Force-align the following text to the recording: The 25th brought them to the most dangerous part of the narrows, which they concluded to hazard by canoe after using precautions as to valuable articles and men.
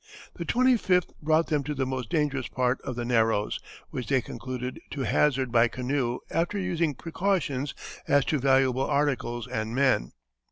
The 0.33 0.45
25th 0.45 1.09
brought 1.21 1.45
them 1.49 1.63
to 1.63 1.75
the 1.75 1.85
most 1.85 2.09
dangerous 2.09 2.47
part 2.47 2.81
of 2.81 2.95
the 2.95 3.05
narrows, 3.05 3.59
which 3.91 4.07
they 4.07 4.19
concluded 4.19 4.81
to 4.89 5.01
hazard 5.01 5.51
by 5.51 5.67
canoe 5.67 6.17
after 6.31 6.57
using 6.57 6.95
precautions 6.95 7.75
as 8.07 8.25
to 8.25 8.39
valuable 8.39 8.81
articles 8.85 9.47
and 9.47 9.75
men. 9.75 10.13